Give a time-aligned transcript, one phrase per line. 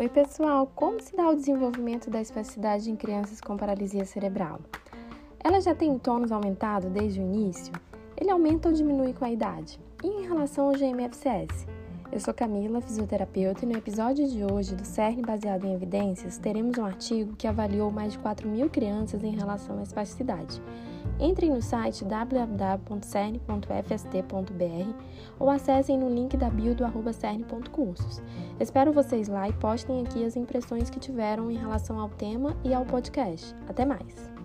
[0.00, 0.66] Oi, pessoal!
[0.74, 4.58] Como se dá o desenvolvimento da espasticidade em crianças com paralisia cerebral?
[5.44, 7.70] Ela já tem o tônus aumentado desde o início?
[8.16, 9.78] Ele aumenta ou diminui com a idade?
[10.02, 11.66] E em relação ao GMFCS?
[12.12, 16.76] Eu sou Camila, fisioterapeuta, e no episódio de hoje do CERN baseado em evidências, teremos
[16.76, 20.60] um artigo que avaliou mais de 4 mil crianças em relação à espasticidade.
[21.20, 24.94] Entrem no site www.cern.fst.br
[25.38, 28.20] ou acessem no link da bio do arroba cern.cursos.
[28.58, 32.74] Espero vocês lá e postem aqui as impressões que tiveram em relação ao tema e
[32.74, 33.54] ao podcast.
[33.68, 34.39] Até mais!